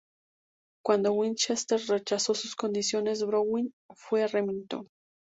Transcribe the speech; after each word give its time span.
Cuando 0.83 1.13
Winchester 1.13 1.79
rechazó 1.87 2.33
sus 2.33 2.55
condiciones, 2.55 3.23
Browning 3.23 3.71
fue 3.95 4.23
a 4.23 4.27
Remington. 4.27 4.87